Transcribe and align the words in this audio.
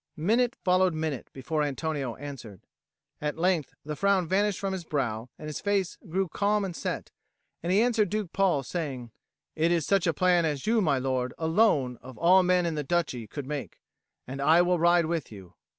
Minute 0.17 0.55
followed 0.55 0.95
minute 0.95 1.29
before 1.31 1.61
Antonio 1.61 2.15
answered. 2.15 2.63
At 3.21 3.37
length 3.37 3.75
the 3.85 3.95
frown 3.95 4.27
vanished 4.27 4.57
from 4.57 4.73
his 4.73 4.83
brow, 4.83 5.29
and 5.37 5.45
his 5.45 5.61
face 5.61 5.99
grew 6.09 6.27
calm 6.27 6.65
and 6.65 6.75
set, 6.75 7.11
and 7.61 7.71
he 7.71 7.83
answered 7.83 8.09
Duke 8.09 8.33
Paul, 8.33 8.63
saying, 8.63 9.11
"It 9.55 9.71
is 9.71 9.85
such 9.85 10.07
a 10.07 10.13
plan 10.15 10.43
as 10.43 10.65
you, 10.65 10.81
my 10.81 10.97
lord, 10.97 11.35
alone 11.37 11.99
of 12.01 12.17
all 12.17 12.41
men 12.41 12.65
in 12.65 12.73
the 12.73 12.83
Duchy 12.83 13.27
could 13.27 13.45
make; 13.45 13.79
and 14.25 14.41
I 14.41 14.63
will 14.63 14.79
ride 14.79 15.05
with 15.05 15.31
you." 15.31 15.53